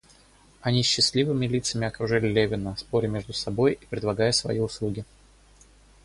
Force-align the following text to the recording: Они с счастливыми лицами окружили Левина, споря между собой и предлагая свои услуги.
Они 0.61 0.81
с 0.83 0.87
счастливыми 0.87 1.45
лицами 1.45 1.85
окружили 1.85 2.25
Левина, 2.27 2.75
споря 2.75 3.07
между 3.07 3.33
собой 3.33 3.73
и 3.79 3.85
предлагая 3.85 4.31
свои 4.31 4.57
услуги. 4.57 5.05